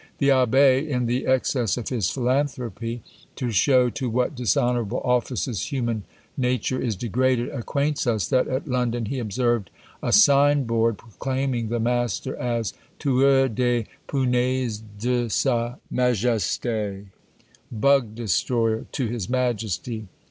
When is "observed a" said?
9.19-10.11